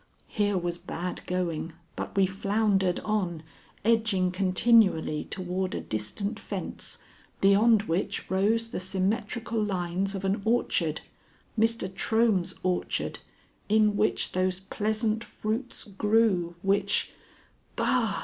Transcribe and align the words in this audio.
Here 0.27 0.57
was 0.57 0.79
bad 0.79 1.21
going, 1.27 1.73
but 1.95 2.15
we 2.17 2.25
floundered 2.25 2.99
on, 3.01 3.43
edging 3.85 4.31
continually 4.31 5.25
toward 5.25 5.75
a 5.75 5.79
distant 5.79 6.39
fence 6.39 6.97
beyond 7.39 7.83
which 7.83 8.27
rose 8.27 8.69
the 8.69 8.79
symmetrical 8.79 9.63
lines 9.63 10.15
of 10.15 10.25
an 10.25 10.41
orchard 10.43 11.01
Mr. 11.55 11.87
Trohm's 11.87 12.55
orchard, 12.63 13.19
in 13.69 13.95
which 13.95 14.31
those 14.31 14.59
pleasant 14.61 15.23
fruits 15.23 15.83
grew 15.83 16.55
which 16.63 17.11
Bah! 17.75 18.19